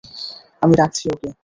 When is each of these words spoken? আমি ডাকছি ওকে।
আমি 0.61 0.73
ডাকছি 0.75 1.03
ওকে। 1.13 1.29